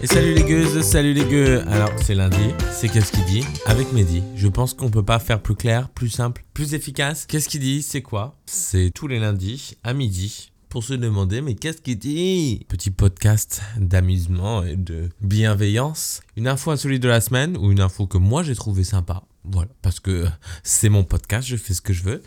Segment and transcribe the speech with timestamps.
[0.00, 1.66] Et salut les gueuses, salut les gueux.
[1.66, 4.22] Alors c'est lundi, c'est qu'est-ce qu'il dit avec Mehdi.
[4.36, 7.26] Je pense qu'on peut pas faire plus clair, plus simple, plus efficace.
[7.26, 11.56] Qu'est-ce qu'il dit C'est quoi C'est tous les lundis à midi pour se demander mais
[11.56, 16.20] qu'est-ce qu'il dit Petit podcast d'amusement et de bienveillance.
[16.36, 19.24] Une info insolite de la semaine ou une info que moi j'ai trouvé sympa.
[19.42, 20.26] Voilà, parce que
[20.62, 22.22] c'est mon podcast, je fais ce que je veux.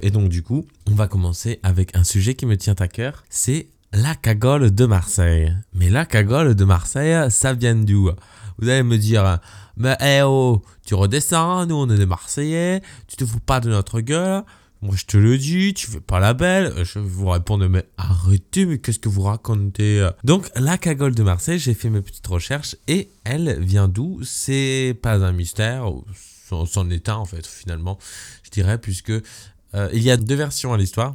[0.00, 3.24] Et donc du coup, on va commencer avec un sujet qui me tient à cœur,
[3.30, 3.66] c'est
[3.96, 5.56] la cagole de Marseille.
[5.72, 8.10] Mais la cagole de Marseille, ça vient d'où?
[8.58, 9.40] Vous allez me dire,
[9.76, 13.70] mais eh oh, tu redescends, nous on est des Marseillais, tu te fous pas de
[13.70, 14.44] notre gueule.
[14.82, 16.74] Moi je te le dis, tu fais pas la belle.
[16.84, 20.06] Je vais vous répondre, mais arrêtez, mais qu'est-ce que vous racontez?
[20.24, 24.20] Donc la cagole de Marseille, j'ai fait mes petites recherches et elle vient d'où?
[24.22, 25.90] C'est pas un mystère,
[26.66, 27.98] c'en est un en fait finalement,
[28.42, 31.14] je dirais, puisque euh, il y a deux versions à l'histoire.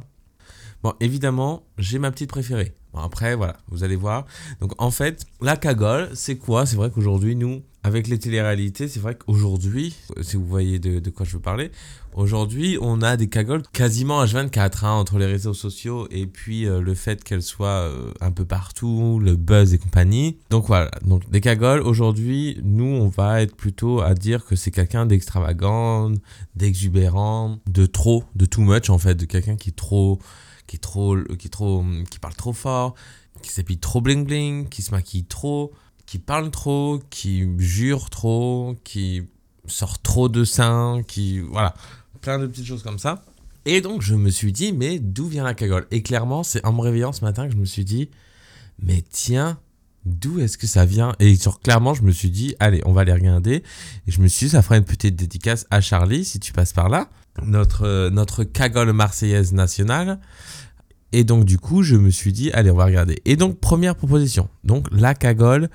[0.82, 2.74] Bon, évidemment, j'ai ma petite préférée.
[2.92, 4.26] Bon, après, voilà, vous allez voir.
[4.60, 6.66] Donc, en fait, la cagole, c'est quoi?
[6.66, 11.24] C'est vrai qu'aujourd'hui, nous, avec les téléréalités, c'est vrai qu'aujourd'hui, si vous voyez de, quoi
[11.24, 11.70] je veux parler,
[12.14, 16.80] aujourd'hui, on a des cagoles quasiment H24 hein, entre les réseaux sociaux et puis euh,
[16.80, 20.38] le fait qu'elles soient euh, un peu partout, le buzz et compagnie.
[20.50, 24.70] Donc voilà, donc des cagoles, aujourd'hui, nous, on va être plutôt à dire que c'est
[24.70, 26.12] quelqu'un d'extravagant,
[26.54, 30.20] d'exubérant, de trop, de too much en fait, de quelqu'un qui est trop
[30.66, 32.94] qui est trop, qui trop, qui parle trop fort,
[33.42, 35.72] qui s'habille trop bling bling, qui se maquille trop,
[36.06, 39.22] qui parle trop, qui jure trop, qui
[39.66, 41.74] sort trop de seins, qui voilà,
[42.20, 43.24] plein de petites choses comme ça.
[43.64, 45.86] Et donc je me suis dit mais d'où vient la cagole?
[45.90, 48.10] Et clairement c'est en me réveillant ce matin que je me suis dit
[48.78, 49.58] mais tiens
[50.04, 51.14] d'où est-ce que ça vient?
[51.18, 53.62] Et sur clairement, je me suis dit, allez, on va les regarder.
[54.06, 56.72] Et je me suis dit, ça fera une petite dédicace à Charlie, si tu passes
[56.72, 57.08] par là,
[57.42, 60.18] notre, euh, notre cagole marseillaise nationale.
[61.12, 63.20] Et donc, du coup, je me suis dit, allez, on va regarder.
[63.24, 64.48] Et donc, première proposition.
[64.64, 65.68] Donc, la cagole,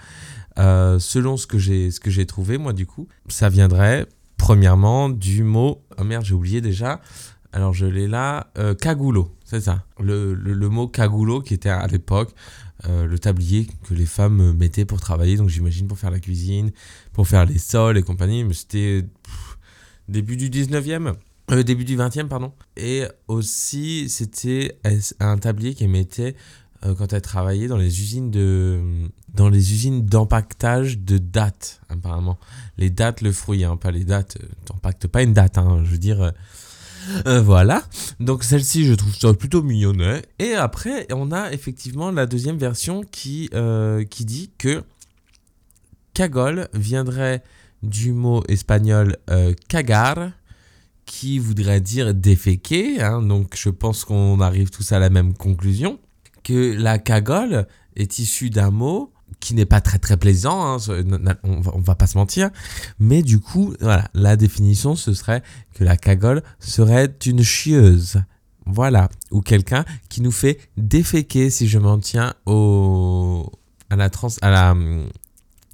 [0.58, 5.84] euh, selon ce que j'ai trouvé, moi, du coup, ça viendrait, premièrement, du mot.
[6.00, 7.02] Oh merde, j'ai oublié déjà.
[7.53, 8.52] Alors, je l'ai là.
[8.58, 8.75] Euh,
[9.46, 9.84] c'est ça.
[10.00, 12.34] Le, le, mot cagoulot qui était à l'époque
[12.88, 15.38] euh, le tablier que les femmes mettaient pour travailler.
[15.38, 16.72] Donc, j'imagine pour faire la cuisine,
[17.13, 18.44] pour faire les sols et compagnie.
[18.44, 19.06] Mais c'était
[20.07, 21.16] début du 19e.
[21.50, 22.52] Euh, début du 20e, pardon.
[22.75, 24.78] Et aussi, c'était
[25.19, 26.36] un tablier qui mettait
[26.86, 32.38] euh, quand elle travaillait dans les usines de dans les usines d'empaquetage de dates apparemment
[32.78, 35.97] les dates le fruit hein, pas les dates t'empaquetes pas une date hein, je veux
[35.97, 36.34] dire
[37.44, 37.84] voilà
[38.19, 43.03] donc celle-ci je trouve ça plutôt mignonnet et après on a effectivement la deuxième version
[43.12, 43.50] qui
[44.09, 44.84] qui dit que
[46.13, 47.44] cagole viendrait
[47.84, 49.18] du mot espagnol
[49.68, 50.31] cagar
[51.07, 53.01] qui voudrait dire déféquer.
[53.01, 55.97] Hein, donc je pense qu'on arrive tous à la même conclusion.
[56.44, 60.77] Que la cagole est issue d'un mot qui n'est pas très très plaisant, hein,
[61.43, 62.49] on, va, va pas se mentir,
[62.99, 65.43] mais du coup, voilà, la définition ce serait
[65.73, 68.21] que la cagole serait une chieuse,
[68.65, 73.51] voilà, ou quelqu'un qui nous fait déféquer si je m'en tiens au,
[73.89, 74.75] à la trans, à la,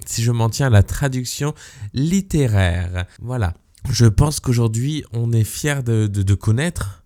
[0.06, 1.54] si je m'en tiens à la traduction
[1.92, 3.54] littéraire, voilà.
[3.90, 7.03] Je pense qu'aujourd'hui, on est fier de, de, connaître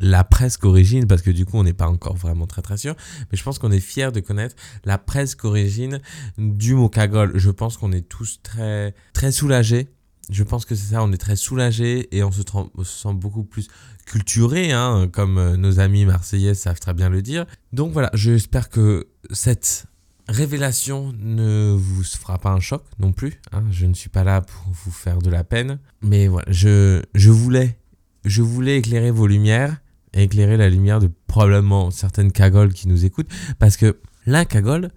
[0.00, 2.94] la presque origine, parce que du coup, on n'est pas encore vraiment très très sûr,
[3.30, 6.00] mais je pense qu'on est fier de connaître la presque origine
[6.38, 7.32] du mot cagole.
[7.36, 9.88] Je pense qu'on est tous très, très soulagés.
[10.30, 13.42] Je pense que c'est ça, on est très soulagés et on se, se sent beaucoup
[13.42, 13.68] plus
[14.06, 17.46] culturé, hein, comme euh, nos amis marseillais savent très bien le dire.
[17.72, 19.86] Donc voilà, j'espère que cette
[20.30, 23.40] Révélation ne vous fera pas un choc non plus.
[23.50, 23.64] Hein.
[23.72, 25.80] Je ne suis pas là pour vous faire de la peine.
[26.02, 27.78] Mais voilà, je, je, voulais,
[28.24, 29.78] je voulais éclairer vos lumières,
[30.14, 33.30] éclairer la lumière de probablement certaines cagoles qui nous écoutent.
[33.58, 34.90] Parce que la cagole,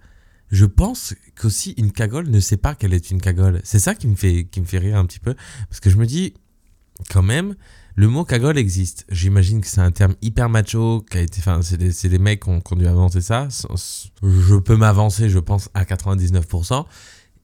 [0.50, 3.60] je pense qu'aussi une cagole ne sait pas qu'elle est une cagole.
[3.64, 5.34] C'est ça qui me, fait, qui me fait rire un petit peu.
[5.68, 6.34] Parce que je me dis,
[7.10, 7.54] quand même,
[7.96, 9.06] le mot cagole existe.
[9.10, 12.42] J'imagine que c'est un terme hyper macho, qui a été, enfin, c'est des, des, mecs
[12.42, 13.48] qui ont, qui ont dû inventer ça.
[14.22, 16.84] Je peux m'avancer, je pense, à 99%.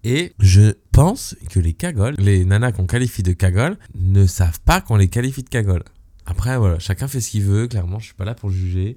[0.02, 4.80] Et je pense que les cagoles, les nanas qu'on qualifie de cagoles, ne savent pas
[4.80, 5.84] qu'on les qualifie de cagoles.
[6.30, 8.96] Après, voilà, chacun fait ce qu'il veut, clairement, je suis pas là pour juger.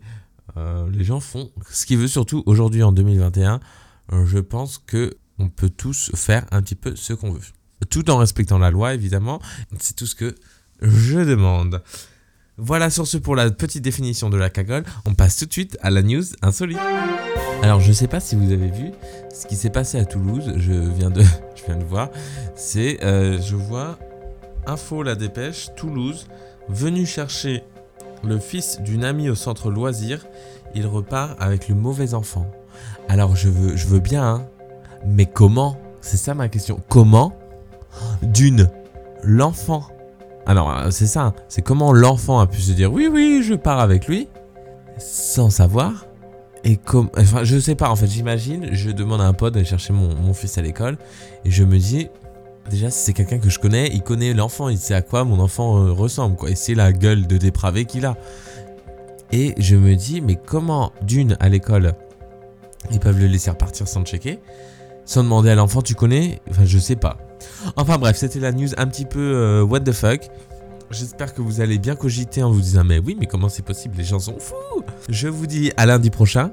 [0.56, 3.60] Euh, les gens font ce qu'ils veulent, surtout aujourd'hui en 2021.
[4.12, 7.42] Euh, je pense que on peut tous faire un petit peu ce qu'on veut.
[7.90, 9.42] Tout en respectant la loi, évidemment.
[9.80, 10.36] C'est tout ce que
[10.84, 11.82] je demande.
[12.58, 14.84] Voilà sur ce pour la petite définition de la cagole.
[15.06, 16.78] On passe tout de suite à la news insolite.
[17.64, 18.92] Alors je sais pas si vous avez vu
[19.34, 20.54] ce qui s'est passé à Toulouse.
[20.58, 21.24] Je viens de,
[21.56, 22.12] je viens de voir.
[22.56, 23.98] C'est, euh, je vois
[24.68, 25.70] info la dépêche.
[25.76, 26.28] Toulouse
[26.70, 27.64] venu chercher
[28.24, 30.26] le fils d'une amie au centre loisir.
[30.76, 32.50] Il repart avec le mauvais enfant.
[33.10, 34.24] Alors je veux, je veux bien.
[34.24, 34.48] Hein.
[35.06, 35.78] Mais comment?
[36.02, 36.80] C'est ça ma question.
[36.90, 37.34] Comment
[38.22, 38.70] D'une,
[39.24, 39.84] l'enfant?
[40.46, 41.22] Alors, euh, c'est ça.
[41.28, 41.34] hein.
[41.48, 44.28] C'est comment l'enfant a pu se dire oui, oui, je pars avec lui,
[44.98, 46.06] sans savoir.
[46.66, 47.10] Et comme.
[47.18, 50.34] Enfin, je sais pas, en fait, j'imagine, je demande à un pote d'aller chercher mon
[50.34, 50.98] fils à l'école,
[51.46, 52.10] et je me dis.
[52.70, 55.78] Déjà, c'est quelqu'un que je connais, il connaît l'enfant, il sait à quoi mon enfant
[55.78, 56.50] euh, ressemble, quoi.
[56.50, 58.18] Et c'est la gueule de dépravé qu'il a.
[59.32, 61.94] Et je me dis, mais comment, d'une, à l'école,
[62.92, 64.40] ils peuvent le laisser repartir sans checker,
[65.06, 66.40] sans demander à l'enfant, tu connais?
[66.50, 67.18] Enfin, je sais pas.
[67.76, 70.30] Enfin bref, c'était la news un petit peu euh, what the fuck.
[70.92, 73.98] J'espère que vous allez bien cogiter en vous disant, mais oui, mais comment c'est possible?
[73.98, 76.52] Les gens sont fous Je vous dis à lundi prochain.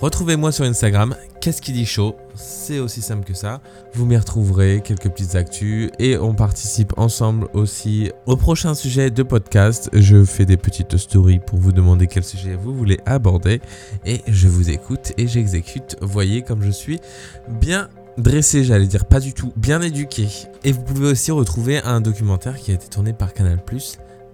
[0.00, 2.16] Retrouvez-moi sur Instagram, qu'est-ce qui dit chaud?
[2.34, 3.60] C'est aussi simple que ça.
[3.94, 9.22] Vous m'y retrouverez, quelques petites actus et on participe ensemble aussi au prochain sujet de
[9.22, 9.88] podcast.
[9.92, 13.60] Je fais des petites stories pour vous demander quel sujet vous voulez aborder
[14.04, 15.96] et je vous écoute et j'exécute.
[16.02, 16.98] Voyez comme je suis
[17.48, 17.88] bien
[18.18, 20.28] dressé, j'allais dire pas du tout, bien éduqué.
[20.64, 23.58] Et vous pouvez aussi retrouver un documentaire qui a été tourné par Canal+.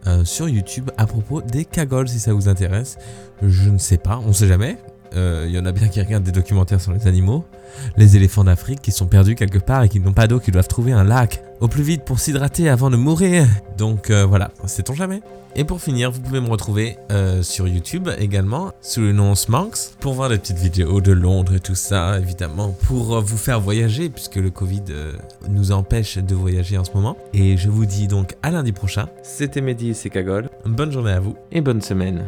[0.06, 2.96] euh, sur YouTube à propos des cagoles si ça vous intéresse.
[3.42, 4.78] Je ne sais pas, on sait jamais.
[5.14, 7.44] Euh, Il y en a bien qui regardent des documentaires sur les animaux.
[7.96, 10.68] Les éléphants d'Afrique qui sont perdus quelque part et qui n'ont pas d'eau, qui doivent
[10.68, 13.46] trouver un lac au plus vite pour s'hydrater avant de mourir.
[13.78, 15.20] Donc euh, voilà, sait-on jamais.
[15.56, 19.96] Et pour finir, vous pouvez me retrouver euh, sur YouTube également sous le nom Smanx
[19.98, 24.10] pour voir des petites vidéos de Londres et tout ça, évidemment, pour vous faire voyager
[24.10, 24.84] puisque le Covid
[25.48, 27.16] nous empêche de voyager en ce moment.
[27.34, 29.08] Et je vous dis donc à lundi prochain.
[29.24, 30.48] C'était Mehdi et c'est Cagole.
[30.64, 32.26] Bonne journée à vous et bonne semaine.